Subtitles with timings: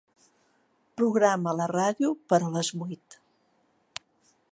[1.01, 3.19] Programa la ràdio per a les vuit.